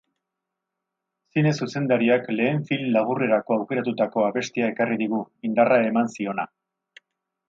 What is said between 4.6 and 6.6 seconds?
ekarri digu, indarra eman ziona.